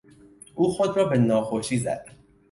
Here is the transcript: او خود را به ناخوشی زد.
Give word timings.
او 0.55 0.69
خود 0.71 0.97
را 0.97 1.05
به 1.05 1.17
ناخوشی 1.17 1.77
زد. 1.79 2.05